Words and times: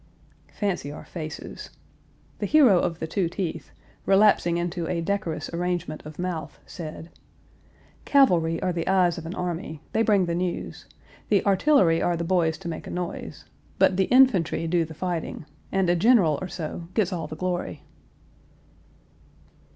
Fancy 0.51 0.91
our 0.91 1.05
faces. 1.05 1.69
The 2.39 2.47
hero 2.47 2.79
of 2.79 2.97
the 2.97 3.05
two 3.05 3.29
teeth, 3.29 3.69
relapsing 4.07 4.57
into 4.57 4.87
a 4.87 4.99
decorous 4.99 5.47
arrangement 5.53 6.03
of 6.07 6.17
mouth, 6.17 6.57
said: 6.65 7.11
"Cavalry 8.03 8.59
are 8.63 8.73
the 8.73 8.87
eyes 8.87 9.19
of 9.19 9.27
an 9.27 9.35
army; 9.35 9.83
they 9.93 10.01
bring 10.01 10.25
the 10.25 10.33
news; 10.33 10.87
the 11.29 11.45
artillery 11.45 12.01
are 12.01 12.17
the 12.17 12.23
boys 12.23 12.57
to 12.57 12.67
make 12.67 12.87
a 12.87 12.89
noise; 12.89 13.45
but 13.77 13.95
the 13.95 14.05
infantry 14.05 14.65
do 14.65 14.85
the 14.85 14.95
fighting, 14.95 15.45
and 15.71 15.87
a 15.87 15.95
general 15.95 16.39
or 16.41 16.47
so 16.47 16.87
gets 16.95 17.13
all 17.13 17.27
the 17.27 17.35
glory." 17.35 17.83